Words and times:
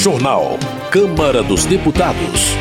Jornal. 0.00 0.58
Câmara 0.90 1.42
dos 1.42 1.66
Deputados. 1.66 2.56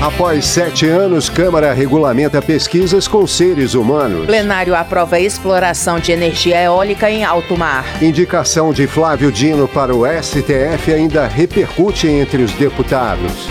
Após 0.00 0.46
sete 0.46 0.86
anos, 0.86 1.28
Câmara 1.28 1.74
regulamenta 1.74 2.40
pesquisas 2.40 3.06
com 3.06 3.26
seres 3.26 3.74
humanos. 3.74 4.24
Plenário 4.24 4.74
aprova 4.74 5.20
exploração 5.20 6.00
de 6.00 6.12
energia 6.12 6.62
eólica 6.62 7.10
em 7.10 7.24
alto 7.24 7.58
mar. 7.58 7.84
Indicação 8.02 8.72
de 8.72 8.86
Flávio 8.86 9.30
Dino 9.30 9.68
para 9.68 9.94
o 9.94 10.06
STF 10.06 10.90
ainda 10.90 11.26
repercute 11.26 12.06
entre 12.06 12.42
os 12.42 12.52
deputados. 12.52 13.50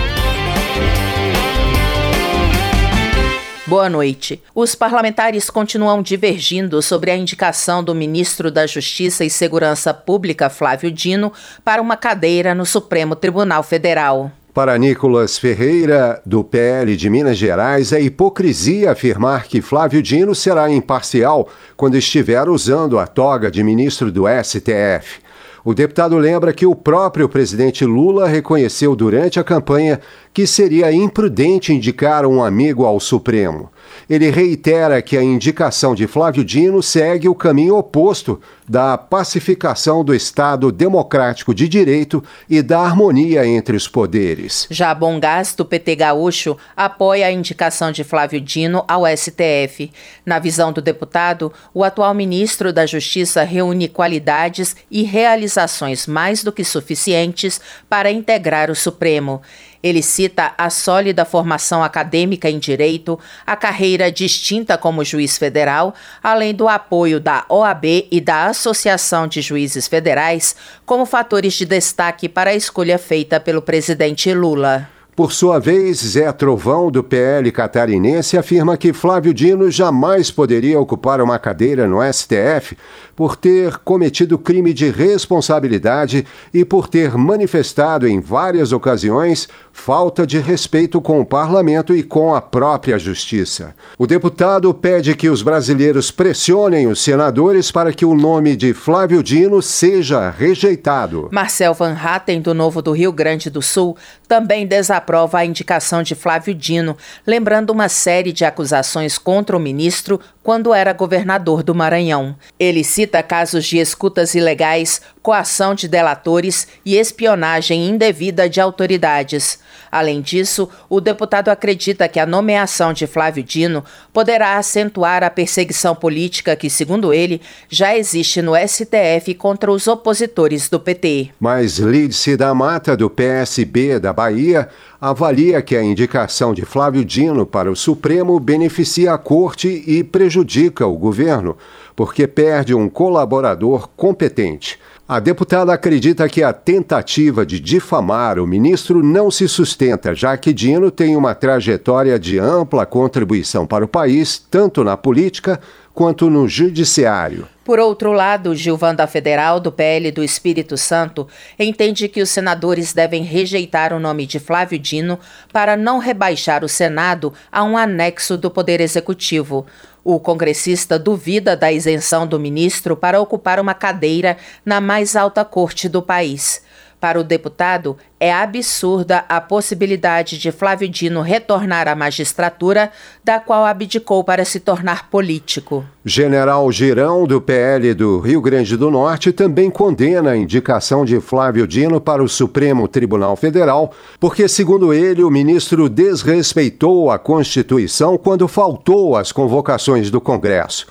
Boa 3.68 3.90
noite. 3.90 4.42
Os 4.56 4.76
parlamentares 4.76 5.50
continuam 5.50 6.02
divergindo 6.02 6.82
sobre 6.82 7.12
a 7.12 7.18
indicação 7.18 7.84
do 7.84 7.94
ministro 7.94 8.50
da 8.50 8.66
Justiça 8.66 9.26
e 9.26 9.30
Segurança 9.30 9.94
Pública, 9.94 10.50
Flávio 10.50 10.90
Dino, 10.90 11.34
para 11.66 11.82
uma 11.82 11.98
cadeira 11.98 12.56
no 12.56 12.66
Supremo 12.66 13.14
Tribunal 13.14 13.62
Federal. 13.64 14.32
Para 14.54 14.78
Nicolas 14.78 15.38
Ferreira, 15.38 16.22
do 16.26 16.46
PL 16.46 16.96
de 16.96 17.10
Minas 17.10 17.38
Gerais, 17.38 17.92
é 17.92 18.00
hipocrisia 18.00 18.92
afirmar 18.92 19.48
que 19.48 19.62
Flávio 19.62 20.02
Dino 20.02 20.34
será 20.34 20.72
imparcial 20.72 21.50
quando 21.76 21.98
estiver 21.98 22.48
usando 22.48 22.98
a 22.98 23.06
toga 23.06 23.52
de 23.52 23.62
ministro 23.66 24.10
do 24.10 24.24
STF. 24.28 25.27
O 25.64 25.74
deputado 25.74 26.18
lembra 26.18 26.54
que 26.54 26.66
o 26.66 26.76
próprio 26.76 27.28
presidente 27.28 27.86
Lula 27.86 28.28
reconheceu 28.28 28.96
durante 28.96 29.40
a 29.40 29.44
campanha 29.44 30.00
que 30.34 30.46
seria 30.46 30.92
imprudente 30.92 31.74
indicar 31.74 32.26
um 32.26 32.44
amigo 32.44 32.86
ao 32.86 33.00
Supremo. 33.00 33.70
Ele 34.10 34.30
reitera 34.30 35.02
que 35.02 35.18
a 35.18 35.24
indicação 35.24 35.94
de 35.94 36.08
Flávio 36.08 36.44
Dino 36.44 36.82
segue 36.82 37.28
o 37.28 37.36
caminho 37.36 37.78
oposto 37.78 38.40
da 38.68 38.98
pacificação 38.98 40.04
do 40.04 40.14
Estado 40.14 40.72
democrático 40.72 41.54
de 41.54 41.70
direito 41.70 42.24
e 42.50 42.62
da 42.62 42.80
harmonia 42.80 43.46
entre 43.46 43.78
os 43.78 43.88
poderes. 43.88 44.68
Já 44.70 44.94
Bom 44.94 45.20
Gasto, 45.20 45.64
PT 45.64 45.96
Gaúcho, 45.96 46.58
apoia 46.76 47.28
a 47.28 47.32
indicação 47.32 47.92
de 47.92 48.04
Flávio 48.04 48.42
Dino 48.42 48.84
ao 48.88 49.04
STF. 49.08 49.92
Na 50.26 50.38
visão 50.40 50.74
do 50.74 50.82
deputado, 50.82 51.52
o 51.74 51.84
atual 51.84 52.14
ministro 52.14 52.74
da 52.74 52.86
Justiça 52.86 53.44
reúne 53.44 53.88
qualidades 53.88 54.76
e 54.92 55.04
realizações 55.04 56.06
mais 56.06 56.44
do 56.44 56.52
que 56.52 56.64
suficientes 56.64 57.62
para 57.90 58.12
integrar 58.12 58.70
o 58.70 58.76
Supremo. 58.76 59.42
Ele 59.88 60.04
cita 60.04 60.54
a 60.58 60.70
sólida 60.70 61.24
formação 61.24 61.82
acadêmica 61.82 62.50
em 62.50 62.60
direito, 62.60 63.18
a 63.46 63.56
carreira 63.56 64.12
distinta 64.12 64.78
como 64.78 65.06
juiz 65.06 65.38
federal, 65.38 65.96
além 66.22 66.54
do 66.54 66.68
apoio 66.68 67.22
da 67.22 67.46
OAB 67.48 68.08
e 68.12 68.20
da 68.20 68.48
Associação 68.48 69.28
de 69.28 69.42
Juízes 69.42 69.88
Federais 69.88 70.58
como 70.86 71.06
fatores 71.06 71.54
de 71.54 71.66
destaque 71.66 72.28
para 72.28 72.50
a 72.50 72.56
escolha 72.56 72.98
feita 72.98 73.40
pelo 73.40 73.62
presidente 73.62 74.34
Lula. 74.34 74.90
Por 75.18 75.32
sua 75.32 75.58
vez, 75.58 75.98
Zé 75.98 76.32
Trovão, 76.32 76.92
do 76.92 77.04
PL 77.04 77.52
catarinense, 77.52 78.38
afirma 78.38 78.78
que 78.78 78.94
Flávio 78.94 79.34
Dino 79.34 79.72
jamais 79.72 80.30
poderia 80.30 80.80
ocupar 80.80 81.20
uma 81.22 81.40
cadeira 81.40 81.88
no 81.88 81.98
STF 82.04 82.78
por 83.16 83.36
ter 83.36 83.80
cometido 83.80 84.38
crime 84.38 84.72
de 84.76 84.92
responsabilidade 84.92 86.24
e 86.54 86.64
por 86.64 86.88
ter 86.88 87.18
manifestado 87.18 88.08
em 88.08 88.20
várias 88.20 88.72
ocasiões 88.72 89.50
falta 89.78 90.28
de 90.28 90.40
respeito 90.40 91.00
com 91.00 91.22
o 91.22 91.26
parlamento 91.26 91.96
e 91.96 92.04
com 92.04 92.36
a 92.36 92.42
própria 92.42 93.00
justiça. 93.00 93.74
O 93.98 94.06
deputado 94.06 94.74
pede 94.74 95.16
que 95.16 95.30
os 95.30 95.42
brasileiros 95.42 96.12
pressionem 96.12 96.88
os 96.88 97.00
senadores 97.00 97.72
para 97.72 97.94
que 97.94 98.04
o 98.04 98.16
nome 98.16 98.56
de 98.58 98.74
Flávio 98.74 99.24
Dino 99.24 99.62
seja 99.62 100.30
rejeitado. 100.30 101.30
Marcel 101.32 101.74
Van 101.74 101.96
Hatten, 101.96 102.42
do 102.42 102.54
Novo 102.54 102.82
do 102.82 102.92
Rio 102.92 103.14
Grande 103.14 103.50
do 103.50 103.62
Sul, 103.62 103.96
também 104.28 104.68
desaprova 104.68 105.38
a 105.38 105.46
indicação 105.46 106.04
de 106.04 106.16
Flávio 106.16 106.54
Dino, 106.54 106.98
lembrando 107.26 107.70
uma 107.70 107.88
série 107.88 108.34
de 108.34 108.44
acusações 108.44 109.18
contra 109.18 109.56
o 109.56 109.60
ministro 109.60 110.20
quando 110.44 110.74
era 110.74 110.92
governador 110.92 111.62
do 111.62 111.76
Maranhão. 111.76 112.36
Ele 112.60 112.84
cita 112.84 113.22
casos 113.22 113.66
de 113.66 113.78
escutas 113.78 114.34
ilegais, 114.34 115.02
coação 115.28 115.76
de 115.76 115.90
delatores 115.90 116.70
e 116.86 116.96
espionagem 116.96 117.86
indevida 117.86 118.48
de 118.48 118.62
autoridades. 118.62 119.60
Além 119.92 120.22
disso, 120.22 120.70
o 120.90 121.02
deputado 121.02 121.50
acredita 121.50 122.08
que 122.08 122.18
a 122.18 122.26
nomeação 122.26 122.94
de 122.94 123.06
Flávio 123.06 123.44
Dino 123.44 123.84
poderá 124.14 124.58
acentuar 124.58 125.26
a 125.26 125.30
perseguição 125.30 125.94
política 125.94 126.56
que, 126.56 126.70
segundo 126.70 127.14
ele, 127.14 127.42
já 127.68 127.98
existe 127.98 128.42
no 128.42 128.54
STF 128.56 129.34
contra 129.36 129.70
os 129.70 129.86
opositores 129.86 130.70
do 130.70 130.80
PT. 130.80 131.32
Mas 131.38 131.78
Lídice 131.78 132.38
da 132.38 132.54
Mata, 132.54 132.96
do 132.96 133.10
PSB 133.10 134.00
da 134.00 134.14
Bahia, 134.14 134.70
avalia 135.00 135.62
que 135.62 135.76
a 135.76 135.84
indicação 135.84 136.54
de 136.54 136.64
Flávio 136.64 137.04
Dino 137.04 137.46
para 137.46 137.70
o 137.70 137.76
Supremo 137.76 138.40
beneficia 138.40 139.14
a 139.14 139.18
corte 139.18 139.84
e 139.86 140.06
prejudica 140.06 140.88
o 140.88 140.98
governo, 140.98 141.58
porque 141.98 142.28
perde 142.28 142.74
um 142.74 142.88
colaborador 142.88 143.90
competente. 143.90 144.80
A 145.10 145.22
deputada 145.22 145.72
acredita 145.72 146.28
que 146.28 146.44
a 146.44 146.52
tentativa 146.52 147.46
de 147.46 147.62
difamar 147.62 148.38
o 148.38 148.46
ministro 148.46 149.02
não 149.02 149.32
se 149.32 149.48
sustenta, 149.48 150.14
já 150.14 150.36
que 150.36 150.52
Dino 150.52 150.92
tem 150.92 151.16
uma 151.16 151.34
trajetória 151.34 152.20
de 152.20 152.38
ampla 152.38 152.86
contribuição 152.86 153.66
para 153.66 153.86
o 153.86 153.88
país, 153.88 154.38
tanto 154.38 154.84
na 154.84 154.98
política 154.98 155.62
quanto 155.94 156.30
no 156.30 156.46
judiciário. 156.46 157.48
Por 157.64 157.80
outro 157.80 158.12
lado, 158.12 158.54
Gilvanda 158.54 159.08
Federal, 159.08 159.62
do 159.62 159.72
PL 159.72 160.12
do 160.12 160.24
Espírito 160.24 160.78
Santo, 160.78 161.26
entende 161.58 162.10
que 162.10 162.22
os 162.22 162.30
senadores 162.30 162.94
devem 162.94 163.24
rejeitar 163.24 163.94
o 163.94 164.00
nome 164.00 164.26
de 164.26 164.40
Flávio 164.40 164.78
Dino 164.78 165.18
para 165.54 165.78
não 165.78 166.00
rebaixar 166.00 166.66
o 166.66 166.70
Senado 166.70 167.34
a 167.50 167.64
um 167.64 167.78
anexo 167.78 168.38
do 168.38 168.52
Poder 168.52 168.82
Executivo. 168.82 169.66
O 170.10 170.22
congressista 170.22 170.98
duvida 170.98 171.54
da 171.54 171.70
isenção 171.70 172.26
do 172.26 172.40
ministro 172.40 172.96
para 172.96 173.20
ocupar 173.20 173.60
uma 173.60 173.74
cadeira 173.74 174.38
na 174.66 174.80
mais 174.80 175.18
alta 175.18 175.44
corte 175.44 175.90
do 175.90 176.02
país. 176.02 176.62
Para 177.00 177.20
o 177.20 177.24
deputado, 177.24 177.96
é 178.20 178.34
absurda 178.34 179.24
a 179.30 179.40
possibilidade 179.40 180.40
de 180.40 180.52
Flávio 180.52 180.90
Dino 180.90 181.22
retornar 181.22 181.88
à 181.88 181.94
magistratura, 181.94 182.92
da 183.24 183.40
qual 183.40 183.66
abdicou 183.66 184.24
para 184.24 184.44
se 184.44 184.60
tornar 184.60 185.08
político. 185.12 185.86
General 186.04 186.72
Girão, 186.72 187.28
do 187.28 187.40
PL 187.40 187.94
do 187.94 188.20
Rio 188.20 188.42
Grande 188.42 188.76
do 188.76 188.90
Norte, 188.90 189.32
também 189.32 189.70
condena 189.70 190.32
a 190.32 190.38
indicação 190.38 191.06
de 191.06 191.22
Flávio 191.22 191.68
Dino 191.68 192.02
para 192.02 192.24
o 192.24 192.28
Supremo 192.28 192.88
Tribunal 192.88 193.36
Federal, 193.36 193.94
porque, 194.20 194.48
segundo 194.48 194.92
ele, 194.92 195.24
o 195.24 195.30
ministro 195.30 195.88
desrespeitou 195.88 197.12
a 197.12 197.20
Constituição 197.20 198.18
quando 198.18 198.48
faltou 198.48 199.16
às 199.16 199.32
convocações 199.32 200.10
do 200.10 200.20
Congresso. 200.20 200.88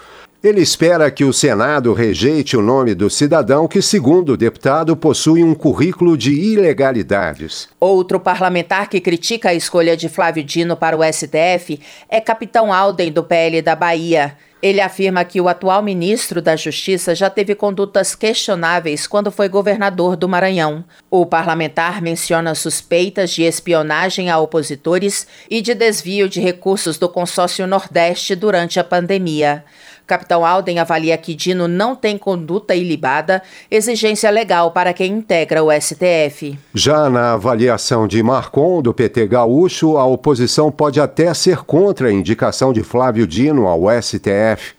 Ele 0.47 0.61
espera 0.61 1.11
que 1.11 1.25
o 1.25 1.33
Senado 1.33 1.93
rejeite 1.93 2.57
o 2.57 2.62
nome 2.62 2.95
do 2.95 3.11
cidadão 3.11 3.67
que, 3.67 3.83
segundo 3.83 4.34
o 4.34 4.37
deputado, 4.37 4.97
possui 4.97 5.43
um 5.43 5.57
currículo 5.57 6.17
de 6.17 6.31
ilegalidades. 6.31 7.69
Outro 7.81 8.21
parlamentar 8.21 8.89
que 8.89 9.01
critica 9.01 9.49
a 9.49 9.55
escolha 9.55 9.97
de 9.97 10.09
Flávio 10.09 10.45
Dino 10.45 10.77
para 10.77 10.97
o 10.97 11.03
STF 11.03 11.81
é 12.09 12.21
Capitão 12.21 12.73
Alden, 12.73 13.11
do 13.11 13.25
PL 13.25 13.61
da 13.61 13.75
Bahia. 13.75 14.37
Ele 14.62 14.81
afirma 14.81 15.25
que 15.25 15.41
o 15.41 15.49
atual 15.49 15.83
ministro 15.83 16.41
da 16.41 16.55
Justiça 16.55 17.12
já 17.12 17.29
teve 17.29 17.55
condutas 17.55 18.15
questionáveis 18.15 19.06
quando 19.06 19.33
foi 19.33 19.49
governador 19.49 20.17
do 20.17 20.29
Maranhão. 20.29 20.85
O 21.11 21.27
parlamentar 21.27 22.01
menciona 22.01 22.55
suspeitas 22.55 23.33
de 23.33 23.43
espionagem 23.43 24.31
a 24.31 24.39
opositores 24.39 25.27
e 25.51 25.61
de 25.61 25.75
desvio 25.75 26.29
de 26.29 26.41
recursos 26.41 26.99
do 26.99 27.09
consórcio 27.09 27.67
Nordeste 27.67 28.37
durante 28.37 28.79
a 28.79 28.85
pandemia. 28.85 29.65
Capitão 30.06 30.47
Alden 30.47 30.78
avalia 30.78 31.19
que 31.19 31.34
Dino 31.34 31.67
não 31.67 31.97
tem 31.97 32.17
conduta 32.17 32.77
ilibada, 32.77 33.43
exigência 33.69 34.31
legal 34.31 34.70
para 34.70 34.93
quem 34.93 35.14
integra 35.14 35.64
o 35.64 35.73
STF. 35.73 36.56
Já 36.73 37.11
na 37.11 37.32
avaliação 37.32 38.06
de 38.06 38.23
Marcon, 38.23 38.81
do 38.81 38.94
PT 38.94 39.26
Gaúcho, 39.26 39.97
a 39.97 40.06
oposição 40.06 40.70
pode 40.70 41.00
até 41.00 41.35
ser 41.35 41.64
contra 41.64 42.08
a 42.08 42.12
indicação 42.12 42.73
de 42.73 42.85
Flávio 42.85 43.26
Dino 43.26 43.67
ao 43.67 43.82
STF 44.00 44.75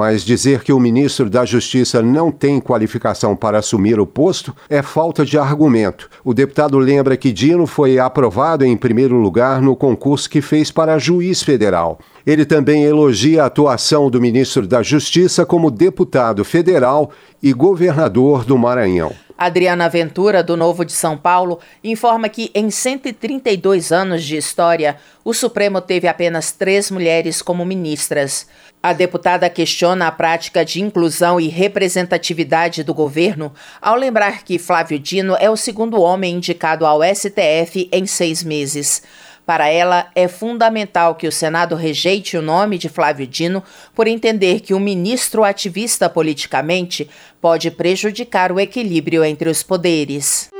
mas 0.00 0.24
dizer 0.24 0.64
que 0.64 0.72
o 0.72 0.80
ministro 0.80 1.28
da 1.28 1.44
Justiça 1.44 2.00
não 2.00 2.32
tem 2.32 2.58
qualificação 2.58 3.36
para 3.36 3.58
assumir 3.58 4.00
o 4.00 4.06
posto 4.06 4.56
é 4.66 4.80
falta 4.80 5.26
de 5.26 5.36
argumento. 5.36 6.08
O 6.24 6.32
deputado 6.32 6.78
lembra 6.78 7.18
que 7.18 7.30
Dino 7.30 7.66
foi 7.66 7.98
aprovado 7.98 8.64
em 8.64 8.78
primeiro 8.78 9.16
lugar 9.16 9.60
no 9.60 9.76
concurso 9.76 10.30
que 10.30 10.40
fez 10.40 10.70
para 10.70 10.98
juiz 10.98 11.42
federal. 11.42 11.98
Ele 12.26 12.46
também 12.46 12.84
elogia 12.84 13.42
a 13.42 13.46
atuação 13.46 14.08
do 14.08 14.22
ministro 14.22 14.66
da 14.66 14.82
Justiça 14.82 15.44
como 15.44 15.70
deputado 15.70 16.46
federal 16.46 17.10
e 17.42 17.52
governador 17.52 18.42
do 18.42 18.56
Maranhão. 18.56 19.12
Adriana 19.40 19.88
Ventura, 19.88 20.42
do 20.42 20.54
Novo 20.54 20.84
de 20.84 20.92
São 20.92 21.16
Paulo, 21.16 21.60
informa 21.82 22.28
que 22.28 22.50
em 22.54 22.70
132 22.70 23.90
anos 23.90 24.22
de 24.22 24.36
história, 24.36 24.98
o 25.24 25.32
Supremo 25.32 25.80
teve 25.80 26.06
apenas 26.06 26.52
três 26.52 26.90
mulheres 26.90 27.40
como 27.40 27.64
ministras. 27.64 28.46
A 28.82 28.92
deputada 28.92 29.48
questiona 29.48 30.08
a 30.08 30.12
prática 30.12 30.62
de 30.62 30.82
inclusão 30.82 31.40
e 31.40 31.48
representatividade 31.48 32.84
do 32.84 32.92
governo 32.92 33.50
ao 33.80 33.96
lembrar 33.96 34.44
que 34.44 34.58
Flávio 34.58 34.98
Dino 34.98 35.34
é 35.40 35.48
o 35.48 35.56
segundo 35.56 36.02
homem 36.02 36.34
indicado 36.34 36.84
ao 36.84 37.00
STF 37.02 37.88
em 37.90 38.04
seis 38.04 38.42
meses. 38.42 39.02
Para 39.46 39.68
ela, 39.68 40.06
é 40.14 40.28
fundamental 40.28 41.14
que 41.14 41.26
o 41.26 41.32
Senado 41.32 41.74
rejeite 41.74 42.36
o 42.36 42.42
nome 42.42 42.78
de 42.78 42.88
Flávio 42.88 43.26
Dino 43.26 43.62
por 43.94 44.06
entender 44.06 44.60
que 44.60 44.74
um 44.74 44.80
ministro 44.80 45.42
ativista 45.42 46.08
politicamente 46.08 47.08
pode 47.40 47.70
prejudicar 47.70 48.52
o 48.52 48.60
equilíbrio 48.60 49.24
entre 49.24 49.48
os 49.48 49.62
poderes. 49.62 50.50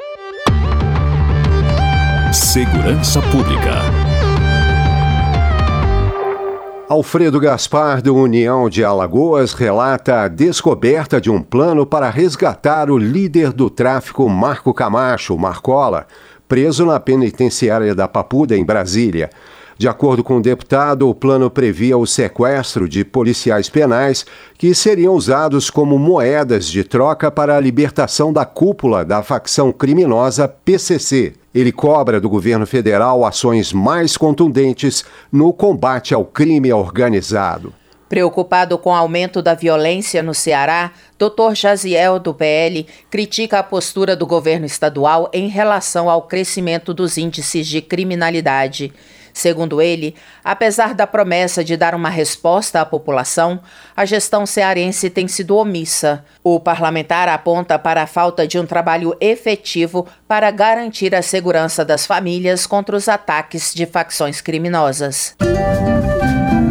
Segurança 2.32 3.20
Pública. 3.22 4.10
Alfredo 6.90 7.38
Gaspar, 7.38 8.02
do 8.02 8.16
União 8.16 8.68
de 8.68 8.82
Alagoas, 8.82 9.52
relata 9.52 10.22
a 10.22 10.28
descoberta 10.28 11.20
de 11.20 11.30
um 11.30 11.40
plano 11.40 11.86
para 11.86 12.10
resgatar 12.10 12.90
o 12.90 12.98
líder 12.98 13.52
do 13.52 13.70
tráfico 13.70 14.28
Marco 14.28 14.74
Camacho, 14.74 15.38
Marcola, 15.38 16.08
preso 16.50 16.84
na 16.84 16.98
penitenciária 16.98 17.94
da 17.94 18.08
Papuda, 18.08 18.56
em 18.56 18.64
Brasília. 18.64 19.30
De 19.78 19.86
acordo 19.86 20.24
com 20.24 20.38
o 20.38 20.42
deputado, 20.42 21.08
o 21.08 21.14
plano 21.14 21.48
previa 21.48 21.96
o 21.96 22.04
sequestro 22.04 22.88
de 22.88 23.04
policiais 23.04 23.70
penais 23.70 24.26
que 24.58 24.74
seriam 24.74 25.14
usados 25.14 25.70
como 25.70 25.96
moedas 25.96 26.66
de 26.66 26.82
troca 26.82 27.30
para 27.30 27.56
a 27.56 27.60
libertação 27.60 28.32
da 28.32 28.44
cúpula 28.44 29.04
da 29.04 29.22
facção 29.22 29.70
criminosa 29.70 30.48
PCC. 30.48 31.34
Ele 31.54 31.70
cobra 31.70 32.20
do 32.20 32.28
governo 32.28 32.66
federal 32.66 33.24
ações 33.24 33.72
mais 33.72 34.16
contundentes 34.16 35.04
no 35.30 35.52
combate 35.52 36.12
ao 36.12 36.24
crime 36.24 36.72
organizado. 36.72 37.72
Preocupado 38.10 38.76
com 38.76 38.90
o 38.90 38.92
aumento 38.92 39.40
da 39.40 39.54
violência 39.54 40.20
no 40.20 40.34
Ceará, 40.34 40.90
Dr. 41.16 41.54
Jaziel, 41.54 42.18
do 42.18 42.34
PL, 42.34 42.84
critica 43.08 43.60
a 43.60 43.62
postura 43.62 44.16
do 44.16 44.26
governo 44.26 44.66
estadual 44.66 45.30
em 45.32 45.46
relação 45.46 46.10
ao 46.10 46.22
crescimento 46.22 46.92
dos 46.92 47.16
índices 47.16 47.68
de 47.68 47.80
criminalidade. 47.80 48.92
Segundo 49.32 49.80
ele, 49.80 50.16
apesar 50.42 50.92
da 50.92 51.06
promessa 51.06 51.62
de 51.62 51.76
dar 51.76 51.94
uma 51.94 52.08
resposta 52.08 52.80
à 52.80 52.84
população, 52.84 53.60
a 53.96 54.04
gestão 54.04 54.44
cearense 54.44 55.08
tem 55.08 55.28
sido 55.28 55.56
omissa. 55.56 56.24
O 56.42 56.58
parlamentar 56.58 57.28
aponta 57.28 57.78
para 57.78 58.02
a 58.02 58.08
falta 58.08 58.44
de 58.44 58.58
um 58.58 58.66
trabalho 58.66 59.16
efetivo 59.20 60.04
para 60.26 60.50
garantir 60.50 61.14
a 61.14 61.22
segurança 61.22 61.84
das 61.84 62.06
famílias 62.06 62.66
contra 62.66 62.96
os 62.96 63.08
ataques 63.08 63.72
de 63.72 63.86
facções 63.86 64.40
criminosas. 64.40 65.36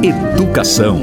Educação. 0.02 1.02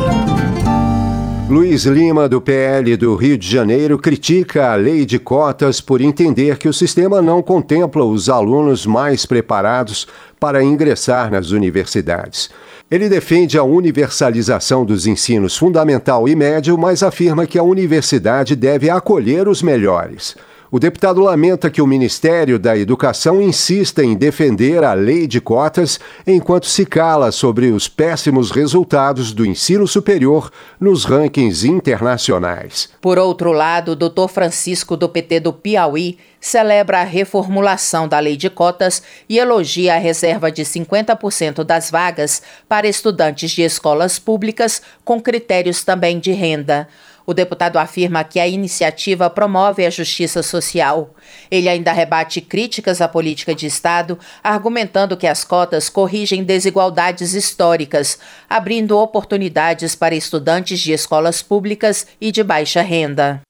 Luiz 1.50 1.84
Lima, 1.84 2.26
do 2.26 2.40
PL 2.40 2.96
do 2.96 3.14
Rio 3.14 3.36
de 3.36 3.46
Janeiro, 3.46 3.98
critica 3.98 4.72
a 4.72 4.74
lei 4.74 5.04
de 5.04 5.18
cotas 5.18 5.82
por 5.82 6.00
entender 6.00 6.56
que 6.56 6.66
o 6.66 6.72
sistema 6.72 7.20
não 7.20 7.42
contempla 7.42 8.02
os 8.02 8.30
alunos 8.30 8.86
mais 8.86 9.26
preparados 9.26 10.08
para 10.40 10.62
ingressar 10.62 11.30
nas 11.30 11.50
universidades. 11.50 12.48
Ele 12.90 13.06
defende 13.06 13.58
a 13.58 13.62
universalização 13.62 14.82
dos 14.82 15.06
ensinos 15.06 15.58
fundamental 15.58 16.26
e 16.26 16.34
médio, 16.34 16.78
mas 16.78 17.02
afirma 17.02 17.46
que 17.46 17.58
a 17.58 17.62
universidade 17.62 18.56
deve 18.56 18.88
acolher 18.88 19.46
os 19.46 19.62
melhores. 19.62 20.34
O 20.70 20.80
deputado 20.80 21.20
lamenta 21.20 21.70
que 21.70 21.80
o 21.80 21.86
Ministério 21.86 22.58
da 22.58 22.76
Educação 22.76 23.40
insista 23.40 24.02
em 24.02 24.16
defender 24.16 24.82
a 24.82 24.94
lei 24.94 25.28
de 25.28 25.40
cotas 25.40 26.00
enquanto 26.26 26.66
se 26.66 26.84
cala 26.84 27.30
sobre 27.30 27.70
os 27.70 27.86
péssimos 27.86 28.50
resultados 28.50 29.32
do 29.32 29.46
ensino 29.46 29.86
superior 29.86 30.50
nos 30.80 31.04
rankings 31.04 31.64
internacionais. 31.64 32.88
Por 33.00 33.16
outro 33.16 33.52
lado, 33.52 33.92
o 33.92 33.96
doutor 33.96 34.28
Francisco 34.28 34.96
do 34.96 35.08
PT 35.08 35.38
do 35.38 35.52
Piauí 35.52 36.18
celebra 36.40 37.00
a 37.00 37.04
reformulação 37.04 38.08
da 38.08 38.18
lei 38.18 38.36
de 38.36 38.50
cotas 38.50 39.02
e 39.28 39.38
elogia 39.38 39.94
a 39.94 39.98
reserva 39.98 40.50
de 40.50 40.62
50% 40.62 41.62
das 41.62 41.90
vagas 41.90 42.42
para 42.68 42.88
estudantes 42.88 43.52
de 43.52 43.62
escolas 43.62 44.18
públicas 44.18 44.82
com 45.04 45.20
critérios 45.20 45.84
também 45.84 46.18
de 46.18 46.32
renda. 46.32 46.88
O 47.26 47.34
deputado 47.34 47.76
afirma 47.76 48.22
que 48.22 48.38
a 48.38 48.46
iniciativa 48.46 49.28
promove 49.28 49.84
a 49.84 49.90
justiça 49.90 50.44
social. 50.44 51.12
Ele 51.50 51.68
ainda 51.68 51.90
rebate 51.90 52.40
críticas 52.40 53.00
à 53.00 53.08
política 53.08 53.52
de 53.52 53.66
Estado, 53.66 54.16
argumentando 54.44 55.16
que 55.16 55.26
as 55.26 55.42
cotas 55.42 55.88
corrigem 55.88 56.44
desigualdades 56.44 57.34
históricas, 57.34 58.18
abrindo 58.48 58.96
oportunidades 58.96 59.96
para 59.96 60.14
estudantes 60.14 60.78
de 60.78 60.92
escolas 60.92 61.42
públicas 61.42 62.06
e 62.20 62.30
de 62.30 62.44
baixa 62.44 62.80
renda. 62.80 63.40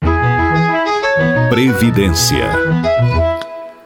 Previdência. 1.50 2.50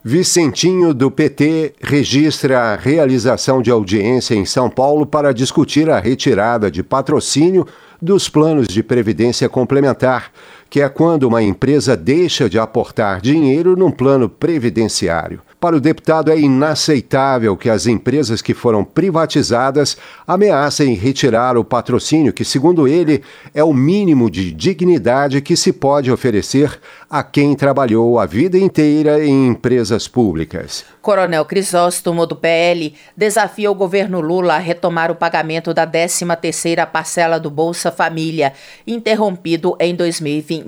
Vicentinho, 0.03 0.95
do 0.95 1.11
PT, 1.11 1.75
registra 1.79 2.59
a 2.59 2.75
realização 2.75 3.61
de 3.61 3.69
audiência 3.69 4.33
em 4.33 4.45
São 4.45 4.67
Paulo 4.67 5.05
para 5.05 5.31
discutir 5.31 5.91
a 5.91 5.99
retirada 5.99 6.71
de 6.71 6.81
patrocínio 6.81 7.67
dos 8.01 8.27
planos 8.27 8.67
de 8.67 8.81
previdência 8.81 9.47
complementar, 9.47 10.31
que 10.71 10.79
é 10.79 10.87
quando 10.87 11.23
uma 11.23 11.43
empresa 11.43 11.97
deixa 11.97 12.49
de 12.49 12.57
aportar 12.57 13.19
dinheiro 13.19 13.75
num 13.75 13.91
plano 13.91 14.29
previdenciário. 14.29 15.41
Para 15.59 15.75
o 15.75 15.81
deputado, 15.81 16.31
é 16.31 16.39
inaceitável 16.39 17.55
que 17.55 17.69
as 17.69 17.85
empresas 17.85 18.41
que 18.41 18.53
foram 18.53 18.83
privatizadas 18.83 19.95
ameacem 20.25 20.95
retirar 20.95 21.55
o 21.55 21.63
patrocínio, 21.63 22.33
que, 22.33 22.43
segundo 22.43 22.87
ele, 22.87 23.21
é 23.53 23.63
o 23.63 23.73
mínimo 23.73 24.31
de 24.31 24.51
dignidade 24.51 25.39
que 25.41 25.55
se 25.55 25.71
pode 25.71 26.09
oferecer 26.09 26.79
a 27.07 27.21
quem 27.21 27.53
trabalhou 27.53 28.17
a 28.17 28.25
vida 28.25 28.57
inteira 28.57 29.23
em 29.23 29.49
empresas 29.49 30.07
públicas. 30.07 30.83
Coronel 31.01 31.45
Crisóstomo, 31.45 32.25
do 32.25 32.35
PL, 32.35 32.95
desafia 33.15 33.69
o 33.69 33.75
governo 33.75 34.19
Lula 34.19 34.55
a 34.55 34.59
retomar 34.59 35.11
o 35.11 35.15
pagamento 35.15 35.73
da 35.73 35.85
13ª 35.85 36.87
parcela 36.87 37.39
do 37.39 37.51
Bolsa 37.51 37.91
Família, 37.91 38.53
interrompido 38.87 39.75
em 39.79 39.93
2020. 39.93 40.60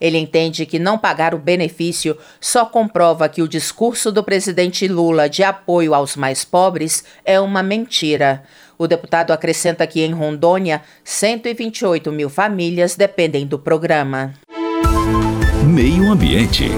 Ele 0.00 0.18
entende 0.18 0.66
que 0.66 0.78
não 0.78 0.98
pagar 0.98 1.34
o 1.34 1.38
benefício 1.38 2.16
só 2.40 2.64
comprova 2.64 3.28
que 3.28 3.42
o 3.42 3.48
discurso 3.48 4.10
do 4.10 4.22
presidente 4.22 4.88
Lula 4.88 5.28
de 5.28 5.42
apoio 5.42 5.94
aos 5.94 6.16
mais 6.16 6.44
pobres 6.44 7.04
é 7.24 7.38
uma 7.40 7.62
mentira. 7.62 8.42
O 8.78 8.86
deputado 8.86 9.32
acrescenta 9.32 9.86
que 9.86 10.00
em 10.00 10.12
Rondônia, 10.12 10.82
128 11.04 12.10
mil 12.10 12.28
famílias 12.28 12.96
dependem 12.96 13.46
do 13.46 13.58
programa. 13.58 14.34
Meio 15.64 16.10
Ambiente. 16.10 16.70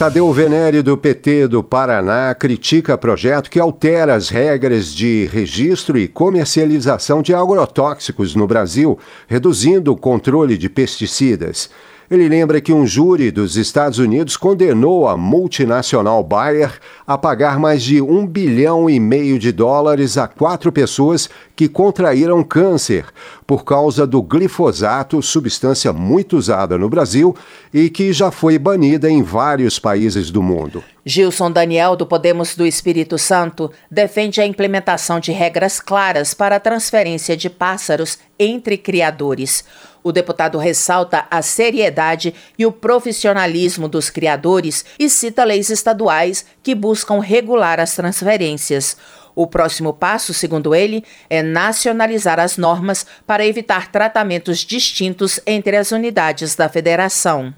Tadeu 0.00 0.32
Venere, 0.32 0.80
do 0.80 0.96
PT 0.96 1.46
do 1.46 1.62
Paraná, 1.62 2.34
critica 2.34 2.96
projeto 2.96 3.50
que 3.50 3.60
altera 3.60 4.14
as 4.14 4.30
regras 4.30 4.94
de 4.94 5.28
registro 5.30 5.98
e 5.98 6.08
comercialização 6.08 7.20
de 7.20 7.34
agrotóxicos 7.34 8.34
no 8.34 8.46
Brasil, 8.46 8.98
reduzindo 9.28 9.92
o 9.92 9.96
controle 9.98 10.56
de 10.56 10.70
pesticidas. 10.70 11.68
Ele 12.10 12.28
lembra 12.28 12.60
que 12.60 12.72
um 12.72 12.84
júri 12.84 13.30
dos 13.30 13.56
Estados 13.56 14.00
Unidos 14.00 14.36
condenou 14.36 15.06
a 15.06 15.16
multinacional 15.16 16.24
Bayer 16.24 16.80
a 17.06 17.16
pagar 17.16 17.56
mais 17.56 17.84
de 17.84 18.02
um 18.02 18.26
bilhão 18.26 18.90
e 18.90 18.98
meio 18.98 19.38
de 19.38 19.52
dólares 19.52 20.18
a 20.18 20.26
quatro 20.26 20.72
pessoas 20.72 21.30
que 21.54 21.68
contraíram 21.68 22.42
câncer 22.42 23.04
por 23.46 23.64
causa 23.64 24.08
do 24.08 24.20
glifosato, 24.22 25.22
substância 25.22 25.92
muito 25.92 26.36
usada 26.36 26.76
no 26.76 26.88
Brasil 26.88 27.32
e 27.72 27.88
que 27.88 28.12
já 28.12 28.32
foi 28.32 28.58
banida 28.58 29.08
em 29.08 29.22
vários 29.22 29.78
países 29.78 30.32
do 30.32 30.42
mundo. 30.42 30.82
Gilson 31.04 31.50
Daniel, 31.50 31.94
do 31.94 32.06
Podemos 32.06 32.56
do 32.56 32.66
Espírito 32.66 33.18
Santo, 33.18 33.70
defende 33.88 34.40
a 34.40 34.46
implementação 34.46 35.20
de 35.20 35.30
regras 35.30 35.80
claras 35.80 36.34
para 36.34 36.56
a 36.56 36.60
transferência 36.60 37.36
de 37.36 37.48
pássaros 37.48 38.18
entre 38.38 38.76
criadores. 38.76 39.64
O 40.02 40.12
deputado 40.12 40.58
ressalta 40.58 41.26
a 41.30 41.42
seriedade 41.42 42.34
e 42.58 42.64
o 42.64 42.72
profissionalismo 42.72 43.88
dos 43.88 44.08
criadores 44.08 44.84
e 44.98 45.10
cita 45.10 45.44
leis 45.44 45.68
estaduais 45.68 46.44
que 46.62 46.74
buscam 46.74 47.20
regular 47.20 47.78
as 47.78 47.94
transferências. 47.94 48.96
O 49.34 49.46
próximo 49.46 49.92
passo, 49.92 50.34
segundo 50.34 50.74
ele, 50.74 51.04
é 51.28 51.42
nacionalizar 51.42 52.40
as 52.40 52.56
normas 52.56 53.06
para 53.26 53.46
evitar 53.46 53.92
tratamentos 53.92 54.58
distintos 54.58 55.38
entre 55.46 55.76
as 55.76 55.92
unidades 55.92 56.54
da 56.54 56.68
federação. 56.68 57.54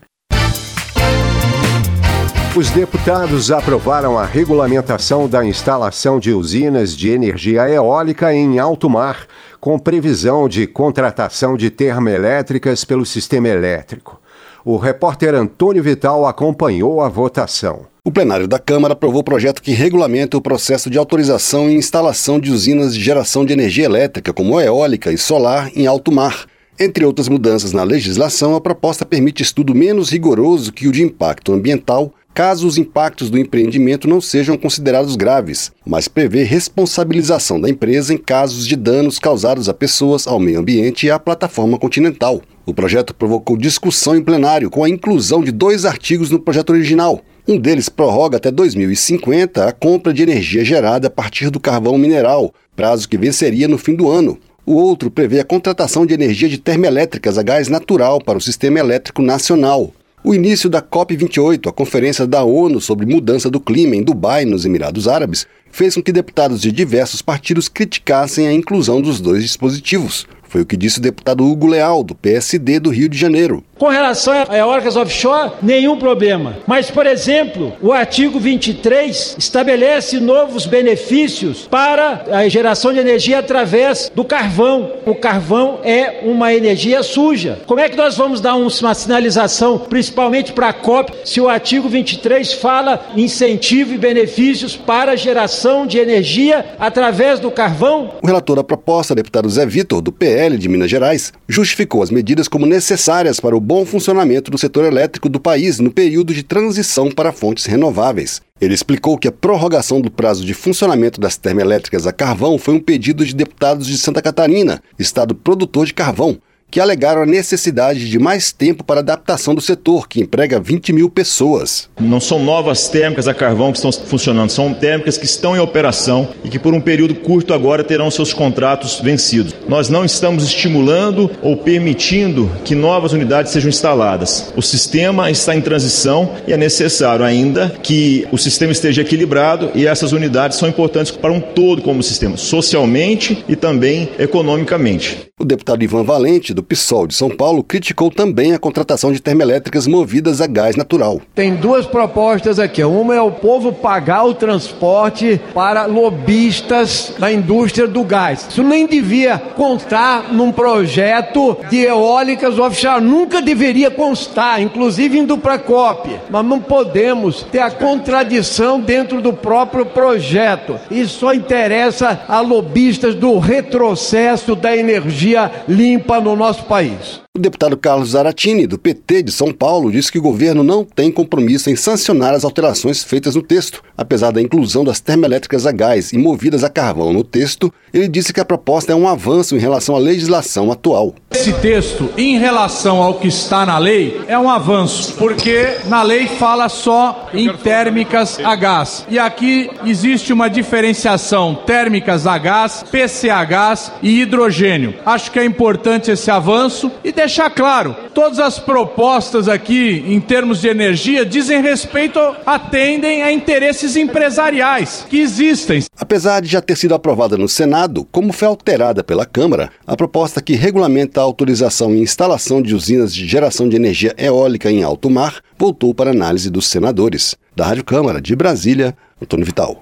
Os 2.55 2.69
deputados 2.69 3.51
aprovaram 3.51 4.19
a 4.19 4.27
regulamentação 4.27 5.27
da 5.27 5.43
instalação 5.43 6.21
de 6.21 6.33
usinas 6.33 6.95
de 6.95 7.09
energia 7.09 7.67
eólica 7.67 8.35
em 8.35 8.59
alto 8.59 8.91
mar 8.91 9.27
com 9.63 9.79
previsão 9.79 10.49
de 10.49 10.67
contratação 10.67 11.57
de 11.57 11.71
termoelétricas 11.71 12.85
pelo 12.85 13.07
sistema 13.07 13.47
elétrico. 13.47 14.21
O 14.65 14.77
repórter 14.77 15.37
Antônio 15.37 15.81
Vital 15.81 16.27
acompanhou 16.27 17.01
a 17.01 17.09
votação. 17.09 17.87
O 18.05 18.11
plenário 18.11 18.49
da 18.49 18.59
Câmara 18.59 18.95
aprovou 18.95 19.21
o 19.21 19.25
projeto 19.25 19.63
que 19.63 19.71
regulamenta 19.71 20.37
o 20.37 20.43
processo 20.43 20.91
de 20.91 20.99
autorização 20.99 21.71
e 21.71 21.77
instalação 21.77 22.41
de 22.41 22.51
usinas 22.51 22.93
de 22.93 23.01
geração 23.01 23.45
de 23.45 23.53
energia 23.53 23.85
elétrica, 23.85 24.33
como 24.33 24.61
eólica 24.61 25.13
e 25.13 25.17
solar, 25.17 25.71
em 25.77 25.87
alto 25.87 26.11
mar. 26.11 26.45
Entre 26.77 27.05
outras 27.05 27.29
mudanças 27.29 27.73
na 27.73 27.85
legislação, 27.85 28.57
a 28.57 28.61
proposta 28.61 29.07
permite 29.07 29.45
estudo 29.45 29.77
menos 29.77 30.11
rigoroso 30.11 30.73
que 30.73 30.89
o 30.89 30.93
de 30.93 31.05
impacto 31.05 31.53
ambiental, 31.53 32.13
caso 32.35 32.67
os 32.67 32.79
impactos 32.79 33.31
do 33.31 33.39
empreendimento 33.39 34.09
não 34.09 34.21
sejam 34.21 34.57
considerados 34.57 35.17
graves, 35.17 35.71
mas 35.85 36.09
prevê 36.09 36.43
responsabilização 36.43 37.61
da 37.61 37.69
empresa 37.69 38.15
em 38.15 38.19
casos 38.19 38.67
de 38.67 38.77
danos 38.77 39.19
causados 39.19 39.69
a 39.69 39.75
pessoas, 39.75 40.27
ao 40.27 40.41
meio 40.41 40.61
ambiente 40.61 41.07
e 41.07 41.11
à 41.11 41.19
plataforma 41.19 41.79
continental. 41.79 42.41
O 42.65 42.73
projeto 42.73 43.15
provocou 43.15 43.57
discussão 43.57 44.17
em 44.17 44.23
plenário 44.23 44.71
com 44.71 44.85
a 44.85 44.89
inclusão 44.89 45.43
de 45.43 45.51
dois 45.51 45.85
artigos 45.85 46.31
no 46.31 46.39
projeto 46.39 46.71
original. 46.71 47.21
Um 47.47 47.59
deles 47.59 47.89
prorroga 47.89 48.37
até 48.37 48.51
2050 48.51 49.67
a 49.67 49.73
compra 49.73 50.15
de 50.15 50.23
energia 50.23 50.65
gerada 50.65 51.09
a 51.09 51.11
partir 51.11 51.51
do 51.51 51.59
carvão 51.59 51.99
mineral, 51.99 52.55
prazo 52.77 53.09
que 53.09 53.19
venceria 53.19 53.67
no 53.67 53.77
fim 53.77 53.95
do 53.95 54.09
ano. 54.09 54.39
O 54.65 54.75
outro 54.75 55.11
prevê 55.11 55.41
a 55.41 55.45
contratação 55.45 56.07
de 56.07 56.15
energia 56.15 56.49
de 56.49 56.57
termoelétricas 56.57 57.37
a 57.37 57.43
gás 57.43 57.67
natural 57.67 58.21
para 58.21 58.39
o 58.39 58.41
sistema 58.41 58.79
elétrico 58.79 59.21
nacional. 59.21 59.93
O 60.25 60.33
início 60.33 60.71
da 60.71 60.81
COP28, 60.81 61.67
a 61.69 61.73
Conferência 61.73 62.29
da 62.29 62.45
ONU 62.45 62.81
sobre 62.81 63.05
Mudança 63.05 63.51
do 63.51 63.59
Clima 63.59 63.97
em 63.97 64.05
Dubai, 64.05 64.45
nos 64.45 64.65
Emirados 64.65 65.09
Árabes, 65.09 65.49
fez 65.69 65.97
com 65.97 66.03
que 66.03 66.13
deputados 66.13 66.61
de 66.61 66.71
diversos 66.71 67.21
partidos 67.21 67.69
criticassem 67.69 68.47
a 68.47 68.53
inclusão 68.53 69.03
dos 69.03 69.21
dois 69.21 69.43
dispositivos. 69.43 70.25
Foi 70.45 70.61
o 70.61 70.67
que 70.67 70.77
disse 70.77 71.01
o 71.01 71.03
deputado 71.03 71.45
Hugo 71.45 71.67
Leal, 71.67 72.05
do 72.05 72.15
PSD 72.15 72.79
do 72.79 72.91
Rio 72.91 73.09
de 73.09 73.19
Janeiro. 73.19 73.65
Com 73.83 73.89
relação 73.89 74.33
a 74.49 74.57
eólicas 74.57 74.95
offshore, 74.95 75.55
nenhum 75.61 75.99
problema. 75.99 76.57
Mas, 76.69 76.89
por 76.89 77.05
exemplo, 77.05 77.73
o 77.83 77.91
artigo 77.91 78.39
23 78.39 79.35
estabelece 79.37 80.21
novos 80.21 80.67
benefícios 80.67 81.67
para 81.69 82.25
a 82.31 82.47
geração 82.47 82.93
de 82.93 83.01
energia 83.01 83.41
através 83.41 84.09
do 84.15 84.23
carvão. 84.23 84.93
O 85.05 85.17
carvão 85.17 85.81
é 85.83 86.21
uma 86.23 86.55
energia 86.55 87.03
suja. 87.03 87.59
Como 87.67 87.81
é 87.81 87.89
que 87.89 87.97
nós 87.97 88.17
vamos 88.17 88.41
dar 88.41 88.55
uma 88.55 88.95
sinalização, 88.95 89.81
principalmente 89.81 90.53
para 90.53 90.69
a 90.69 90.73
COP, 90.73 91.13
se 91.25 91.41
o 91.41 91.49
artigo 91.49 91.89
23 91.89 92.53
fala 92.53 93.05
incentivo 93.17 93.95
e 93.95 93.99
benefícios 93.99 94.77
para 94.77 95.11
a 95.11 95.17
geração 95.17 95.89
de 95.89 95.99
energia 95.99 96.77
através 96.79 97.41
do 97.41 97.51
carvão? 97.51 98.13
O 98.23 98.27
relator 98.29 98.55
da 98.55 98.63
proposta, 98.63 99.13
deputado 99.13 99.51
Zé 99.51 99.67
Vitor, 99.67 100.01
do 100.01 100.13
PL 100.13 100.57
de 100.57 100.69
Minas 100.69 100.89
Gerais, 100.89 101.33
justificou 101.49 102.01
as 102.01 102.13
medidas 102.13 102.47
como 102.47 102.65
necessárias 102.65 103.41
para 103.41 103.57
o 103.57 103.72
bom 103.73 103.87
funcionamento 103.87 104.51
do 104.51 104.59
setor 104.59 104.85
elétrico 104.85 105.31
do 105.31 105.41
país 105.41 105.79
no 105.79 105.91
período 105.91 106.35
de 106.35 106.43
transição 106.43 107.11
para 107.11 107.33
fontes 107.33 107.65
renováveis. 107.65 108.43
Ele 108.61 108.75
explicou 108.75 109.17
que 109.17 109.27
a 109.27 109.33
prorrogação 109.33 109.99
do 109.99 110.11
prazo 110.11 110.45
de 110.45 110.53
funcionamento 110.53 111.19
das 111.19 111.39
termoelétricas 111.39 112.07
a 112.07 112.13
carvão 112.13 112.59
foi 112.59 112.75
um 112.75 112.79
pedido 112.79 113.25
de 113.25 113.35
deputados 113.35 113.87
de 113.87 113.97
Santa 113.97 114.21
Catarina, 114.21 114.83
estado 114.99 115.35
produtor 115.35 115.87
de 115.87 115.95
carvão, 115.95 116.39
que 116.73 116.81
alegaram 116.81 117.23
a 117.23 117.27
necessidade 117.27 118.09
de 118.09 118.19
mais 118.19 118.51
tempo 118.51 118.83
para 118.83 119.01
adaptação 119.01 119.55
do 119.55 119.61
setor, 119.61 120.09
que 120.09 120.23
emprega 120.23 120.59
20 120.59 120.91
mil 120.95 121.11
pessoas. 121.11 121.91
Não 122.01 122.19
são 122.19 122.43
novas 122.43 122.89
térmicas 122.89 123.29
a 123.29 123.35
carvão 123.35 123.71
que 123.71 123.77
estão 123.77 123.93
funcionando, 123.93 124.49
são 124.49 124.73
térmicas 124.73 125.19
que 125.19 125.27
estão 125.27 125.55
em 125.55 125.59
operação 125.61 126.31
e 126.43 126.49
que 126.49 126.59
por 126.59 126.73
um 126.73 126.81
período 126.81 127.15
curto 127.15 127.53
agora 127.53 127.85
terão 127.85 128.11
seus 128.11 128.33
contratos 128.33 129.01
vencidos. 129.01 129.55
Nós 129.69 129.91
não 129.91 130.03
estamos 130.03 130.45
estimulando 130.45 131.31
ou 131.43 131.59
permitindo 131.59 132.51
que 132.65 132.75
novas 132.75 133.13
unidades 133.13 133.53
sejam 133.53 133.69
instaladas. 133.69 134.51
O 134.57 134.63
sistema 134.63 135.31
está 135.31 135.55
em 135.55 135.61
transição 135.61 136.37
e 136.47 136.55
é 136.55 136.57
necessário 136.57 137.23
ainda 137.23 137.69
que 137.83 138.27
o 138.33 138.39
sistema 138.39 138.73
esteja 138.73 139.03
equilibrado 139.03 139.71
e 139.75 139.87
essas 139.87 140.13
unidades 140.13 140.57
são 140.57 140.71
importantes 140.71 141.13
para 141.13 141.33
um 141.33 141.41
todo 141.41 141.83
como 141.83 142.03
sistema, 142.03 142.39
socialmente 142.39 143.45
e 143.47 143.55
também 143.55 144.09
economicamente. 144.19 145.31
O 145.39 145.45
deputado 145.45 145.83
Ivan 145.83 146.05
Valente, 146.05 146.55
do 146.55 146.62
PSOL 146.63 147.07
de 147.07 147.15
São 147.15 147.31
Paulo, 147.31 147.63
criticou 147.63 148.11
também 148.11 148.55
a 148.55 148.59
contratação 148.59 149.13
de 149.13 149.21
termoelétricas 149.21 149.87
movidas 149.87 150.41
a 150.41 150.47
gás 150.47 150.77
natural. 150.77 151.21
Tem 151.35 151.55
duas 151.55 151.87
propostas 151.87 152.59
aqui. 152.59 152.83
Uma 152.83 153.15
é 153.15 153.21
o 153.21 153.31
povo 153.31 153.73
pagar 153.73 154.25
o 154.25 154.35
transporte 154.35 155.41
para 155.55 155.87
lobistas 155.87 157.15
da 157.19 157.33
indústria 157.33 157.87
do 157.87 158.03
gás. 158.05 158.47
Isso 158.49 158.63
nem 158.63 158.87
devia 158.87 159.39
constar 159.39 160.33
num 160.33 160.53
projeto 160.53 161.57
de 161.71 161.79
eólicas 161.79 162.59
offshore. 162.59 163.03
Nunca 163.03 163.41
deveria 163.41 163.91
constar, 163.91 164.61
inclusive 164.61 165.19
indo 165.19 165.39
para 165.39 165.55
a 165.55 165.59
COP. 165.59 166.11
Mas 166.31 166.45
não 166.45 166.61
podemos 166.61 167.43
ter 167.43 167.61
a 167.61 167.71
contradição 167.71 168.81
dentro 168.81 169.21
do 169.21 169.33
próprio 169.33 169.87
projeto. 169.87 170.79
Isso 170.91 171.21
só 171.21 171.35
interessa 171.35 172.23
a 172.29 172.41
lobistas 172.41 173.15
do 173.15 173.39
retrocesso 173.39 174.55
da 174.55 174.77
energia 174.77 175.51
limpa 175.69 176.21
no 176.21 176.37
nosso 176.37 176.52
país. 176.61 177.23
O 177.35 177.41
deputado 177.41 177.79
Carlos 177.79 178.11
Zaratini, 178.11 178.67
do 178.67 178.79
PT 178.79 179.23
de 179.23 179.33
São 179.33 179.55
Paulo, 179.55 179.91
disse 179.91 180.13
que 180.13 180.19
o 180.19 180.23
governo 180.23 180.63
não 180.63 180.85
tem 180.85 181.11
compromisso 181.11 181.71
em 181.71 181.77
sancionar 181.77 182.35
as 182.35 182.45
alterações 182.45 183.03
feitas 183.03 183.35
no 183.35 183.41
texto. 183.41 183.83
Apesar 183.97 184.33
da 184.33 184.43
inclusão 184.43 184.85
das 184.85 185.01
termoelétricas 185.01 185.67
a 185.67 185.73
gás 185.73 186.13
e 186.13 186.19
movidas 186.19 186.63
a 186.63 186.69
carvão 186.69 187.11
no 187.11 187.25
texto, 187.25 187.73
ele 187.91 188.07
disse 188.07 188.35
que 188.35 188.41
a 188.41 188.45
proposta 188.45 188.93
é 188.93 188.95
um 188.95 189.09
avanço 189.09 189.57
em 189.57 189.59
relação 189.59 189.97
à 189.97 189.99
legislação 189.99 190.71
atual. 190.71 191.15
Esse 191.31 191.55
texto, 191.55 192.11
em 192.19 192.39
relação 192.39 193.03
ao 193.03 193.15
que 193.15 193.29
está 193.29 193.65
na 193.65 193.79
lei, 193.79 194.21
é 194.29 194.39
um 194.39 194.51
avanço, 194.51 195.15
porque 195.15 195.79
na 195.87 196.03
lei 196.03 196.27
fala 196.27 196.69
só 196.69 197.31
em 197.33 197.51
térmicas 197.57 198.39
a 198.45 198.55
gás. 198.55 199.07
E 199.09 199.19
aqui 199.19 199.71
existe 199.87 200.35
uma 200.35 200.51
diferenciação 200.51 201.55
térmicas 201.55 202.27
a 202.27 202.37
gás, 202.37 202.85
PCH 202.91 203.93
e 204.03 204.21
hidrogênio. 204.21 204.97
Acho 205.07 205.31
que 205.31 205.39
é 205.39 205.45
importante 205.47 206.11
esse 206.11 206.31
avanço 206.31 206.93
e 207.03 207.11
deixar 207.23 207.51
claro, 207.51 207.95
todas 208.13 208.41
as 208.41 208.59
propostas 208.59 209.49
aqui 209.49 210.05
em 210.09 210.21
termos 210.21 210.61
de 210.61 210.67
energia 210.67 211.25
dizem 211.25 211.63
respeito, 211.63 212.19
atendem 212.45 213.23
a 213.23 213.33
interesses 213.33 213.95
empresariais 213.95 215.07
que 215.09 215.21
existem. 215.21 215.85
Apesar 215.97 216.41
de 216.41 216.49
já 216.49 216.61
ter 216.61 216.77
sido 216.77 216.95
aprovada 216.95 217.37
no 217.37 217.49
Senado, 217.49 218.05
como 218.11 218.33
foi 218.33 218.49
alterada 218.49 219.05
pela 219.05 219.25
Câmara, 219.25 219.71
a 219.87 219.97
proposta 219.97 220.43
que 220.43 220.55
regulamenta 220.55 221.21
a 221.21 221.23
autorização 221.23 221.95
e 221.95 222.01
instalação 222.01 222.61
de 222.61 222.75
usinas 222.75 223.15
de 223.15 223.25
geração 223.25 223.69
de 223.69 223.77
energia 223.77 224.13
eólica 224.19 224.69
em 224.71 224.83
alto 224.83 225.09
mar 225.09 225.41
voltou 225.57 225.95
para 225.95 226.11
análise 226.11 226.51
dos 226.51 226.67
senadores. 226.67 227.37
Da 227.55 227.67
Rádio 227.67 227.85
Câmara 227.85 228.21
de 228.21 228.35
Brasília, 228.35 228.97
Antônio 229.21 229.47
Vital. 229.47 229.79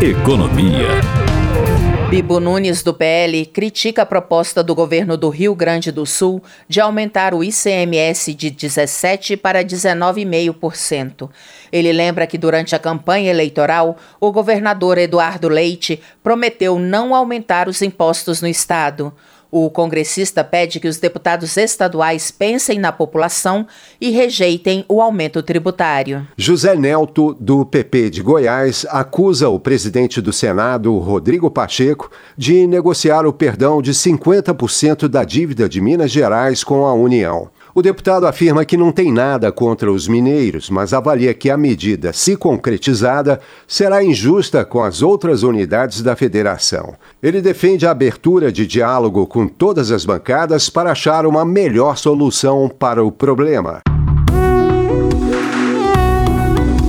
Economia. 0.00 1.21
Bibo 2.12 2.38
Nunes, 2.38 2.82
do 2.82 2.92
PL, 2.92 3.46
critica 3.46 4.02
a 4.02 4.06
proposta 4.06 4.62
do 4.62 4.74
governo 4.74 5.16
do 5.16 5.30
Rio 5.30 5.54
Grande 5.54 5.90
do 5.90 6.04
Sul 6.04 6.42
de 6.68 6.78
aumentar 6.78 7.32
o 7.32 7.42
ICMS 7.42 8.34
de 8.34 8.50
17% 8.50 9.38
para 9.38 9.64
19,5%. 9.64 11.30
Ele 11.72 11.90
lembra 11.90 12.26
que 12.26 12.36
durante 12.36 12.76
a 12.76 12.78
campanha 12.78 13.30
eleitoral, 13.30 13.96
o 14.20 14.30
governador 14.30 14.98
Eduardo 14.98 15.48
Leite 15.48 16.02
prometeu 16.22 16.78
não 16.78 17.14
aumentar 17.14 17.66
os 17.66 17.80
impostos 17.80 18.42
no 18.42 18.46
estado. 18.46 19.10
O 19.54 19.68
congressista 19.68 20.42
pede 20.42 20.80
que 20.80 20.88
os 20.88 20.96
deputados 20.96 21.58
estaduais 21.58 22.30
pensem 22.30 22.78
na 22.78 22.90
população 22.90 23.66
e 24.00 24.08
rejeitem 24.08 24.82
o 24.88 24.98
aumento 24.98 25.42
tributário. 25.42 26.26
José 26.38 26.74
Nelto, 26.74 27.36
do 27.38 27.66
PP 27.66 28.08
de 28.08 28.22
Goiás, 28.22 28.86
acusa 28.88 29.50
o 29.50 29.60
presidente 29.60 30.22
do 30.22 30.32
Senado, 30.32 30.96
Rodrigo 30.96 31.50
Pacheco, 31.50 32.10
de 32.34 32.66
negociar 32.66 33.26
o 33.26 33.32
perdão 33.32 33.82
de 33.82 33.92
50% 33.92 35.06
da 35.06 35.22
dívida 35.22 35.68
de 35.68 35.82
Minas 35.82 36.10
Gerais 36.10 36.64
com 36.64 36.86
a 36.86 36.94
União. 36.94 37.50
O 37.74 37.80
deputado 37.80 38.26
afirma 38.26 38.66
que 38.66 38.76
não 38.76 38.92
tem 38.92 39.10
nada 39.10 39.50
contra 39.50 39.90
os 39.90 40.06
mineiros, 40.06 40.68
mas 40.68 40.92
avalia 40.92 41.32
que 41.32 41.48
a 41.48 41.56
medida, 41.56 42.12
se 42.12 42.36
concretizada, 42.36 43.40
será 43.66 44.04
injusta 44.04 44.62
com 44.62 44.82
as 44.82 45.00
outras 45.00 45.42
unidades 45.42 46.02
da 46.02 46.14
federação. 46.14 46.94
Ele 47.22 47.40
defende 47.40 47.86
a 47.86 47.90
abertura 47.90 48.52
de 48.52 48.66
diálogo 48.66 49.26
com 49.26 49.48
todas 49.48 49.90
as 49.90 50.04
bancadas 50.04 50.68
para 50.68 50.92
achar 50.92 51.24
uma 51.24 51.46
melhor 51.46 51.96
solução 51.96 52.68
para 52.68 53.02
o 53.02 53.10
problema. 53.10 53.80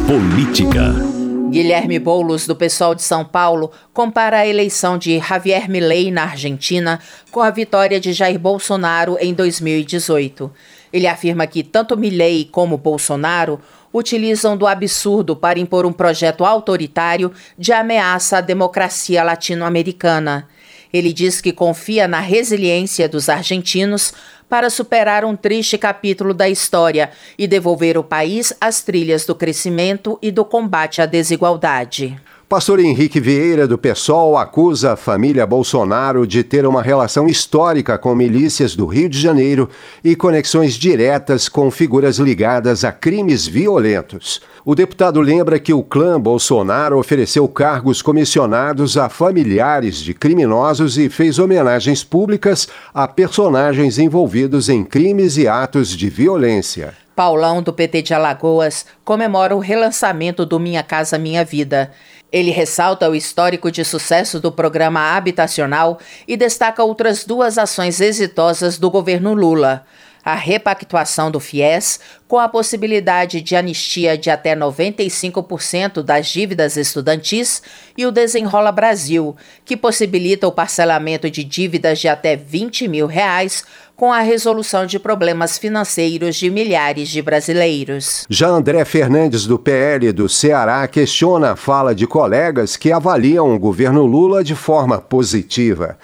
Política. 0.05 1.12
Guilherme 1.53 1.99
Boulos, 1.99 2.47
do 2.47 2.55
pessoal 2.55 2.95
de 2.95 3.03
São 3.03 3.23
Paulo, 3.23 3.71
compara 3.93 4.39
a 4.39 4.47
eleição 4.47 4.97
de 4.97 5.19
Javier 5.19 5.69
Milei 5.69 6.09
na 6.09 6.23
Argentina 6.23 6.99
com 7.29 7.41
a 7.41 7.51
vitória 7.51 7.99
de 7.99 8.11
Jair 8.11 8.39
Bolsonaro 8.39 9.19
em 9.21 9.35
2018. 9.35 10.51
Ele 10.91 11.05
afirma 11.05 11.45
que 11.45 11.61
tanto 11.61 11.95
Milei 11.95 12.49
como 12.51 12.75
Bolsonaro 12.75 13.59
utilizam 13.93 14.57
do 14.57 14.65
absurdo 14.65 15.35
para 15.35 15.59
impor 15.59 15.85
um 15.85 15.93
projeto 15.93 16.43
autoritário 16.43 17.31
de 17.55 17.71
ameaça 17.71 18.39
à 18.39 18.41
democracia 18.41 19.23
latino-americana. 19.23 20.47
Ele 20.91 21.13
diz 21.13 21.39
que 21.39 21.53
confia 21.53 22.07
na 22.07 22.19
resiliência 22.19 23.07
dos 23.07 23.29
argentinos 23.29 24.11
para 24.53 24.69
superar 24.69 25.25
um 25.25 25.35
triste 25.35 25.79
capítulo 25.79 26.31
da 26.31 26.47
história 26.47 27.09
e 27.39 27.47
devolver 27.47 27.97
o 27.97 28.03
país 28.03 28.53
às 28.61 28.83
trilhas 28.83 29.25
do 29.25 29.33
crescimento 29.33 30.19
e 30.21 30.29
do 30.29 30.45
combate 30.45 31.01
à 31.01 31.07
desigualdade. 31.07 32.15
Pastor 32.53 32.79
Henrique 32.79 33.19
Vieira, 33.19 33.67
do 33.67 33.79
PSOL, 33.79 34.37
acusa 34.37 34.93
a 34.93 34.95
família 34.95 35.43
Bolsonaro 35.43 36.27
de 36.27 36.43
ter 36.43 36.67
uma 36.67 36.83
relação 36.83 37.25
histórica 37.25 37.97
com 37.97 38.13
milícias 38.13 38.75
do 38.75 38.85
Rio 38.85 39.09
de 39.09 39.19
Janeiro 39.19 39.67
e 40.03 40.15
conexões 40.15 40.75
diretas 40.75 41.49
com 41.49 41.71
figuras 41.71 42.19
ligadas 42.19 42.83
a 42.83 42.91
crimes 42.91 43.47
violentos. 43.47 44.39
O 44.63 44.75
deputado 44.75 45.19
lembra 45.19 45.57
que 45.57 45.73
o 45.73 45.81
clã 45.81 46.21
Bolsonaro 46.21 46.99
ofereceu 46.99 47.47
cargos 47.47 48.03
comissionados 48.03 48.97
a 48.97 49.09
familiares 49.09 49.97
de 49.97 50.13
criminosos 50.13 50.95
e 50.99 51.09
fez 51.09 51.39
homenagens 51.39 52.03
públicas 52.03 52.67
a 52.93 53.07
personagens 53.07 53.97
envolvidos 53.97 54.69
em 54.69 54.83
crimes 54.83 55.37
e 55.37 55.47
atos 55.47 55.89
de 55.89 56.07
violência. 56.07 56.93
Paulão, 57.15 57.61
do 57.61 57.71
PT 57.71 58.01
de 58.01 58.13
Alagoas, 58.13 58.85
comemora 59.05 59.55
o 59.55 59.59
relançamento 59.59 60.45
do 60.45 60.59
Minha 60.59 60.81
Casa 60.81 61.17
Minha 61.17 61.45
Vida. 61.45 61.91
Ele 62.33 62.49
ressalta 62.49 63.07
o 63.07 63.15
histórico 63.15 63.71
de 63.71 63.85
sucesso 63.85 64.39
do 64.39 64.51
programa 64.51 65.15
habitacional 65.15 65.99
e 66.27 66.35
destaca 66.35 66.83
outras 66.83 67.23
duas 67.23 67.59
ações 67.59 68.01
exitosas 68.01 68.79
do 68.79 68.89
governo 68.89 69.35
Lula 69.35 69.85
a 70.23 70.35
repactuação 70.35 71.29
do 71.29 71.39
FIES, 71.39 71.99
com 72.27 72.39
a 72.39 72.47
possibilidade 72.47 73.41
de 73.41 73.55
anistia 73.55 74.17
de 74.17 74.29
até 74.29 74.55
95% 74.55 76.01
das 76.01 76.27
dívidas 76.27 76.77
estudantis, 76.77 77.61
e 77.97 78.05
o 78.05 78.11
Desenrola 78.11 78.71
Brasil, 78.71 79.35
que 79.65 79.75
possibilita 79.75 80.47
o 80.47 80.51
parcelamento 80.51 81.29
de 81.29 81.43
dívidas 81.43 81.99
de 81.99 82.07
até 82.07 82.35
20 82.35 82.87
mil 82.87 83.05
reais 83.05 83.63
com 83.95 84.11
a 84.11 84.21
resolução 84.21 84.85
de 84.85 84.97
problemas 84.97 85.57
financeiros 85.57 86.35
de 86.35 86.49
milhares 86.49 87.09
de 87.09 87.21
brasileiros. 87.21 88.25
Já 88.29 88.47
André 88.47 88.83
Fernandes, 88.85 89.45
do 89.45 89.59
PL 89.59 90.11
do 90.11 90.27
Ceará, 90.27 90.87
questiona 90.87 91.51
a 91.51 91.55
fala 91.55 91.93
de 91.93 92.07
colegas 92.07 92.75
que 92.75 92.91
avaliam 92.91 93.53
o 93.53 93.59
governo 93.59 94.05
Lula 94.05 94.43
de 94.43 94.55
forma 94.55 94.99
positiva. 94.99 95.97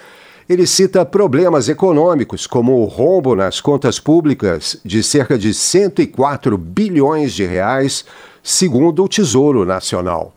Ele 0.50 0.66
cita 0.66 1.06
problemas 1.06 1.70
econômicos, 1.70 2.48
como 2.48 2.82
o 2.82 2.86
rombo 2.86 3.36
nas 3.36 3.62
contas 3.62 4.00
públicas 4.00 4.78
de 4.84 5.04
cerca 5.04 5.38
de 5.38 5.54
104 5.54 6.58
bilhões 6.58 7.36
de 7.36 7.46
reais, 7.46 8.04
segundo 8.42 9.04
o 9.04 9.08
Tesouro 9.08 9.64
Nacional. 9.64 10.34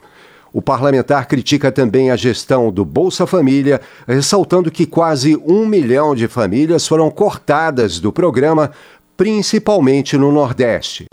O 0.52 0.60
parlamentar 0.60 1.26
critica 1.26 1.72
também 1.72 2.10
a 2.10 2.16
gestão 2.16 2.70
do 2.70 2.84
Bolsa 2.84 3.26
Família, 3.26 3.80
ressaltando 4.06 4.70
que 4.70 4.84
quase 4.84 5.34
um 5.46 5.64
milhão 5.64 6.14
de 6.14 6.28
famílias 6.28 6.86
foram 6.86 7.10
cortadas 7.10 7.98
do 7.98 8.12
programa, 8.12 8.70
principalmente 9.16 10.18
no 10.18 10.30
Nordeste. 10.30 11.06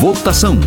Votação. 0.00 0.58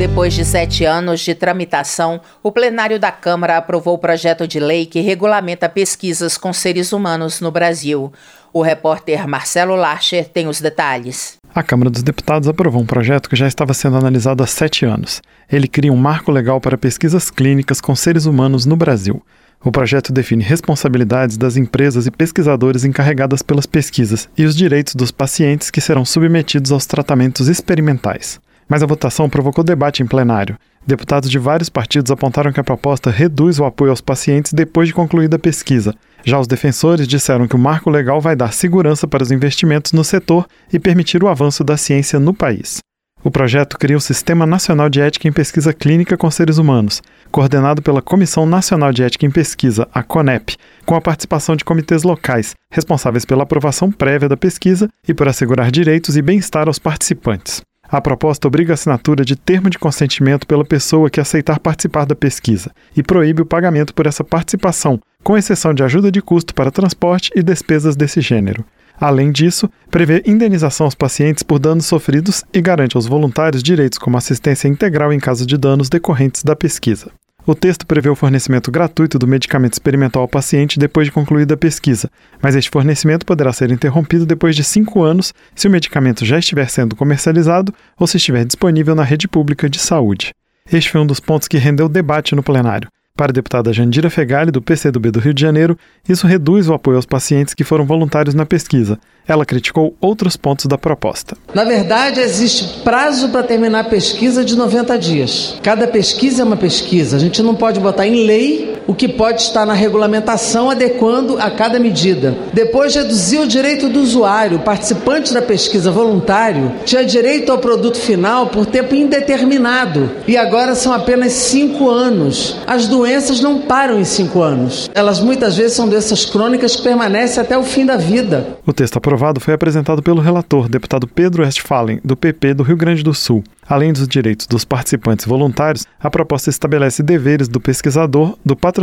Depois 0.00 0.32
de 0.32 0.46
sete 0.46 0.86
anos 0.86 1.20
de 1.20 1.34
tramitação, 1.34 2.22
o 2.42 2.50
plenário 2.50 2.98
da 2.98 3.12
Câmara 3.12 3.58
aprovou 3.58 3.96
o 3.96 3.98
projeto 3.98 4.48
de 4.48 4.58
lei 4.58 4.86
que 4.86 5.00
regulamenta 5.00 5.68
pesquisas 5.68 6.38
com 6.38 6.54
seres 6.54 6.94
humanos 6.94 7.38
no 7.42 7.50
Brasil. 7.50 8.10
O 8.50 8.62
repórter 8.62 9.28
Marcelo 9.28 9.76
Larcher 9.76 10.26
tem 10.26 10.48
os 10.48 10.58
detalhes. 10.58 11.36
A 11.54 11.62
Câmara 11.62 11.90
dos 11.90 12.02
Deputados 12.02 12.48
aprovou 12.48 12.80
um 12.80 12.86
projeto 12.86 13.28
que 13.28 13.36
já 13.36 13.46
estava 13.46 13.74
sendo 13.74 13.98
analisado 13.98 14.42
há 14.42 14.46
sete 14.46 14.86
anos. 14.86 15.20
Ele 15.52 15.68
cria 15.68 15.92
um 15.92 15.96
marco 15.96 16.32
legal 16.32 16.62
para 16.62 16.78
pesquisas 16.78 17.30
clínicas 17.30 17.78
com 17.78 17.94
seres 17.94 18.24
humanos 18.24 18.64
no 18.64 18.76
Brasil. 18.76 19.22
O 19.62 19.70
projeto 19.70 20.14
define 20.14 20.42
responsabilidades 20.42 21.36
das 21.36 21.58
empresas 21.58 22.06
e 22.06 22.10
pesquisadores 22.10 22.84
encarregadas 22.84 23.42
pelas 23.42 23.66
pesquisas 23.66 24.30
e 24.34 24.46
os 24.46 24.56
direitos 24.56 24.94
dos 24.94 25.10
pacientes 25.10 25.70
que 25.70 25.78
serão 25.78 26.06
submetidos 26.06 26.72
aos 26.72 26.86
tratamentos 26.86 27.48
experimentais 27.48 28.40
mas 28.70 28.84
a 28.84 28.86
votação 28.86 29.28
provocou 29.28 29.64
debate 29.64 30.00
em 30.00 30.06
plenário. 30.06 30.56
Deputados 30.86 31.28
de 31.28 31.38
vários 31.38 31.68
partidos 31.68 32.10
apontaram 32.10 32.52
que 32.52 32.60
a 32.60 32.64
proposta 32.64 33.10
reduz 33.10 33.58
o 33.58 33.64
apoio 33.64 33.90
aos 33.90 34.00
pacientes 34.00 34.52
depois 34.52 34.88
de 34.88 34.94
concluída 34.94 35.36
a 35.36 35.38
pesquisa. 35.40 35.94
Já 36.24 36.38
os 36.38 36.46
defensores 36.46 37.08
disseram 37.08 37.48
que 37.48 37.56
o 37.56 37.58
marco 37.58 37.90
legal 37.90 38.20
vai 38.20 38.36
dar 38.36 38.52
segurança 38.52 39.06
para 39.06 39.22
os 39.22 39.32
investimentos 39.32 39.92
no 39.92 40.04
setor 40.04 40.46
e 40.72 40.78
permitir 40.78 41.22
o 41.22 41.28
avanço 41.28 41.64
da 41.64 41.76
ciência 41.76 42.20
no 42.20 42.32
país. 42.32 42.78
O 43.22 43.30
projeto 43.30 43.76
cria 43.78 43.98
o 43.98 44.00
Sistema 44.00 44.46
Nacional 44.46 44.88
de 44.88 45.00
Ética 45.00 45.28
em 45.28 45.32
Pesquisa 45.32 45.74
Clínica 45.74 46.16
com 46.16 46.30
Seres 46.30 46.56
Humanos, 46.56 47.02
coordenado 47.30 47.82
pela 47.82 48.00
Comissão 48.00 48.46
Nacional 48.46 48.92
de 48.92 49.02
Ética 49.02 49.26
em 49.26 49.30
Pesquisa, 49.30 49.86
a 49.92 50.02
CONEP, 50.02 50.56
com 50.86 50.94
a 50.94 51.00
participação 51.02 51.54
de 51.54 51.64
comitês 51.64 52.02
locais, 52.02 52.54
responsáveis 52.72 53.26
pela 53.26 53.42
aprovação 53.42 53.92
prévia 53.92 54.28
da 54.28 54.38
pesquisa 54.38 54.88
e 55.06 55.12
por 55.12 55.28
assegurar 55.28 55.70
direitos 55.70 56.16
e 56.16 56.22
bem-estar 56.22 56.66
aos 56.66 56.78
participantes. 56.78 57.60
A 57.90 58.00
proposta 58.00 58.46
obriga 58.46 58.72
a 58.72 58.74
assinatura 58.74 59.24
de 59.24 59.34
termo 59.34 59.68
de 59.68 59.76
consentimento 59.76 60.46
pela 60.46 60.64
pessoa 60.64 61.10
que 61.10 61.20
aceitar 61.20 61.58
participar 61.58 62.04
da 62.04 62.14
pesquisa 62.14 62.70
e 62.96 63.02
proíbe 63.02 63.42
o 63.42 63.46
pagamento 63.46 63.92
por 63.92 64.06
essa 64.06 64.22
participação, 64.22 65.00
com 65.24 65.36
exceção 65.36 65.74
de 65.74 65.82
ajuda 65.82 66.10
de 66.12 66.22
custo 66.22 66.54
para 66.54 66.70
transporte 66.70 67.32
e 67.34 67.42
despesas 67.42 67.96
desse 67.96 68.20
gênero. 68.20 68.64
Além 69.00 69.32
disso, 69.32 69.68
prevê 69.90 70.22
indenização 70.24 70.86
aos 70.86 70.94
pacientes 70.94 71.42
por 71.42 71.58
danos 71.58 71.86
sofridos 71.86 72.44
e 72.52 72.60
garante 72.60 72.96
aos 72.96 73.06
voluntários 73.06 73.62
direitos 73.62 73.98
como 73.98 74.16
assistência 74.16 74.68
integral 74.68 75.12
em 75.12 75.18
caso 75.18 75.44
de 75.44 75.56
danos 75.56 75.88
decorrentes 75.88 76.44
da 76.44 76.54
pesquisa. 76.54 77.10
O 77.46 77.54
texto 77.54 77.86
prevê 77.86 78.08
o 78.08 78.14
fornecimento 78.14 78.70
gratuito 78.70 79.18
do 79.18 79.26
medicamento 79.26 79.72
experimental 79.72 80.22
ao 80.22 80.28
paciente 80.28 80.78
depois 80.78 81.06
de 81.06 81.12
concluída 81.12 81.54
a 81.54 81.56
pesquisa, 81.56 82.10
mas 82.40 82.54
este 82.54 82.70
fornecimento 82.70 83.24
poderá 83.24 83.52
ser 83.52 83.70
interrompido 83.70 84.26
depois 84.26 84.54
de 84.54 84.62
cinco 84.62 85.02
anos 85.02 85.32
se 85.54 85.66
o 85.66 85.70
medicamento 85.70 86.24
já 86.24 86.38
estiver 86.38 86.68
sendo 86.68 86.94
comercializado 86.94 87.74
ou 87.98 88.06
se 88.06 88.18
estiver 88.18 88.44
disponível 88.44 88.94
na 88.94 89.04
rede 89.04 89.26
pública 89.26 89.68
de 89.68 89.78
saúde. 89.78 90.34
Este 90.70 90.90
foi 90.90 91.00
um 91.00 91.06
dos 91.06 91.18
pontos 91.18 91.48
que 91.48 91.56
rendeu 91.56 91.88
debate 91.88 92.34
no 92.34 92.42
plenário. 92.42 92.88
Para 93.20 93.32
a 93.32 93.34
deputada 93.34 93.70
Jandira 93.70 94.08
Fegali, 94.08 94.50
do 94.50 94.62
PCdoB 94.62 95.10
do 95.10 95.20
Rio 95.20 95.34
de 95.34 95.42
Janeiro, 95.42 95.76
isso 96.08 96.26
reduz 96.26 96.70
o 96.70 96.72
apoio 96.72 96.96
aos 96.96 97.04
pacientes 97.04 97.52
que 97.52 97.62
foram 97.62 97.84
voluntários 97.84 98.34
na 98.34 98.46
pesquisa. 98.46 98.98
Ela 99.28 99.44
criticou 99.44 99.94
outros 100.00 100.38
pontos 100.38 100.64
da 100.64 100.78
proposta. 100.78 101.36
Na 101.54 101.62
verdade, 101.62 102.18
existe 102.18 102.80
prazo 102.82 103.28
para 103.28 103.42
terminar 103.42 103.80
a 103.80 103.84
pesquisa 103.84 104.42
de 104.42 104.56
90 104.56 104.98
dias. 104.98 105.58
Cada 105.62 105.86
pesquisa 105.86 106.40
é 106.40 106.44
uma 106.46 106.56
pesquisa. 106.56 107.18
A 107.18 107.20
gente 107.20 107.42
não 107.42 107.54
pode 107.54 107.78
botar 107.78 108.06
em 108.06 108.24
lei 108.24 108.69
o 108.90 108.94
que 108.94 109.06
pode 109.06 109.42
estar 109.42 109.64
na 109.64 109.72
regulamentação 109.72 110.68
adequando 110.68 111.38
a 111.38 111.48
cada 111.48 111.78
medida. 111.78 112.36
Depois, 112.52 112.92
reduzir 112.92 113.38
o 113.38 113.46
direito 113.46 113.88
do 113.88 114.00
usuário. 114.00 114.58
Participante 114.58 115.32
da 115.32 115.40
pesquisa 115.40 115.92
voluntário 115.92 116.72
tinha 116.84 117.04
direito 117.04 117.52
ao 117.52 117.58
produto 117.58 118.00
final 118.00 118.48
por 118.48 118.66
tempo 118.66 118.92
indeterminado 118.92 120.10
e 120.26 120.36
agora 120.36 120.74
são 120.74 120.92
apenas 120.92 121.34
cinco 121.34 121.88
anos. 121.88 122.56
As 122.66 122.88
doenças 122.88 123.40
não 123.40 123.60
param 123.60 123.96
em 123.96 124.04
cinco 124.04 124.42
anos. 124.42 124.90
Elas 124.92 125.20
muitas 125.20 125.56
vezes 125.56 125.74
são 125.74 125.88
doenças 125.88 126.24
crônicas 126.24 126.74
que 126.74 126.82
permanecem 126.82 127.40
até 127.40 127.56
o 127.56 127.62
fim 127.62 127.86
da 127.86 127.96
vida. 127.96 128.58
O 128.66 128.72
texto 128.72 128.96
aprovado 128.96 129.38
foi 129.38 129.54
apresentado 129.54 130.02
pelo 130.02 130.20
relator, 130.20 130.68
deputado 130.68 131.06
Pedro 131.06 131.44
Westphalen, 131.44 132.00
do 132.02 132.16
PP 132.16 132.54
do 132.54 132.64
Rio 132.64 132.76
Grande 132.76 133.04
do 133.04 133.14
Sul. 133.14 133.44
Além 133.68 133.92
dos 133.92 134.08
direitos 134.08 134.48
dos 134.48 134.64
participantes 134.64 135.26
voluntários, 135.26 135.86
a 136.00 136.10
proposta 136.10 136.50
estabelece 136.50 137.04
deveres 137.04 137.46
do 137.46 137.60
pesquisador, 137.60 138.36
do 138.44 138.56
patrocinador 138.56 138.79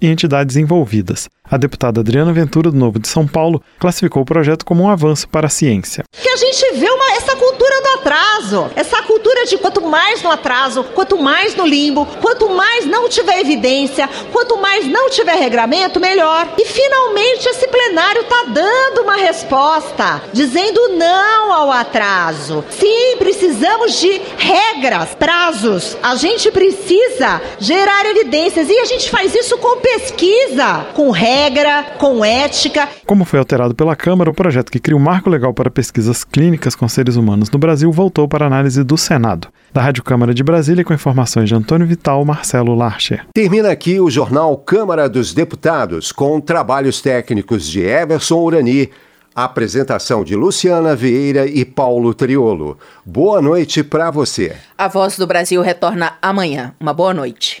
e 0.00 0.06
entidades 0.06 0.56
envolvidas. 0.56 1.28
A 1.50 1.56
deputada 1.56 2.00
Adriana 2.00 2.32
Ventura, 2.32 2.70
do 2.70 2.76
Novo 2.76 3.00
de 3.00 3.08
São 3.08 3.26
Paulo, 3.26 3.60
classificou 3.78 4.22
o 4.22 4.24
projeto 4.24 4.64
como 4.64 4.84
um 4.84 4.88
avanço 4.88 5.28
para 5.28 5.48
a 5.48 5.50
ciência. 5.50 6.04
Que 6.12 6.28
a 6.28 6.36
gente 6.36 6.74
vê 6.76 6.88
uma, 6.88 7.12
essa 7.16 7.34
cultura 7.34 7.82
do 7.82 7.88
atraso, 7.98 8.70
essa 8.76 9.02
cultura 9.02 9.44
de 9.46 9.58
quanto 9.58 9.80
mais 9.80 10.22
no 10.22 10.30
atraso, 10.30 10.84
quanto 10.94 11.20
mais 11.20 11.56
no 11.56 11.66
limbo, 11.66 12.06
quanto 12.20 12.48
mais 12.50 12.86
não 12.86 13.08
tiver 13.08 13.40
evidência, 13.40 14.08
quanto 14.32 14.58
mais 14.58 14.86
não 14.86 15.10
tiver 15.10 15.34
regramento, 15.34 15.98
melhor. 15.98 16.54
E 16.56 16.64
finalmente 16.64 17.48
esse 17.48 17.66
plenário 17.66 18.22
está 18.22 18.44
dando 18.44 19.02
uma 19.02 19.16
resposta, 19.16 20.22
dizendo 20.32 20.90
não 20.96 21.52
ao 21.52 21.72
atraso. 21.72 22.64
Sim, 22.70 23.16
precisamos 23.18 23.98
de 23.98 24.20
regras, 24.38 25.16
prazos. 25.18 25.96
A 26.00 26.14
gente 26.14 26.48
precisa 26.52 27.42
gerar 27.58 28.06
evidências 28.06 28.68
e 28.70 28.78
a 28.78 28.84
gente 28.84 29.10
faz 29.10 29.29
isso 29.34 29.58
com 29.58 29.80
pesquisa, 29.80 30.86
com 30.94 31.10
regra, 31.10 31.84
com 31.98 32.24
ética. 32.24 32.88
Como 33.06 33.24
foi 33.24 33.38
alterado 33.38 33.74
pela 33.74 33.94
Câmara, 33.96 34.30
o 34.30 34.34
projeto 34.34 34.70
que 34.70 34.78
cria 34.78 34.96
um 34.96 35.00
marco 35.00 35.30
legal 35.30 35.52
para 35.52 35.70
pesquisas 35.70 36.24
clínicas 36.24 36.74
com 36.74 36.88
seres 36.88 37.16
humanos 37.16 37.50
no 37.50 37.58
Brasil 37.58 37.90
voltou 37.92 38.28
para 38.28 38.46
análise 38.46 38.82
do 38.82 38.96
Senado. 38.96 39.48
Da 39.72 39.82
Rádio 39.82 40.02
Câmara 40.02 40.34
de 40.34 40.42
Brasília, 40.42 40.84
com 40.84 40.92
informações 40.92 41.48
de 41.48 41.54
Antônio 41.54 41.86
Vital, 41.86 42.24
Marcelo 42.24 42.74
Larcher. 42.74 43.26
Termina 43.32 43.70
aqui 43.70 44.00
o 44.00 44.10
jornal 44.10 44.56
Câmara 44.56 45.08
dos 45.08 45.32
Deputados, 45.32 46.12
com 46.12 46.40
trabalhos 46.40 47.00
técnicos 47.00 47.68
de 47.68 47.80
Everson 47.80 48.38
Urani 48.38 48.90
Apresentação 49.34 50.24
de 50.24 50.34
Luciana 50.34 50.96
Vieira 50.96 51.46
e 51.46 51.64
Paulo 51.64 52.12
Triolo. 52.12 52.76
Boa 53.06 53.40
noite 53.40 53.84
para 53.84 54.10
você. 54.10 54.56
A 54.76 54.88
Voz 54.88 55.16
do 55.16 55.26
Brasil 55.26 55.62
retorna 55.62 56.14
amanhã. 56.20 56.74
Uma 56.80 56.92
boa 56.92 57.14
noite. 57.14 57.60